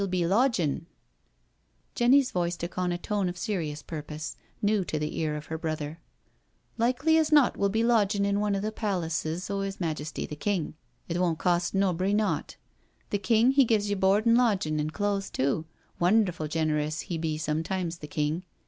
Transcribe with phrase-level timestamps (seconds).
[0.01, 0.85] Whecr'U ye be lodgin*?"
[1.93, 5.59] Jenny's voice took on a tone of serious purpose, new to the ear of her
[5.59, 5.99] brother:"
[6.79, 10.35] Likely as not we'll be lodgin' in one o* the palaces of 'is Majesty the
[10.35, 10.73] King.
[11.07, 12.55] It won't cost nobry nought.
[13.11, 15.65] The King, he gives you board an' lodgin' an' clothes too—
[16.01, 18.41] ^wonderful generous he be sometimes, the King."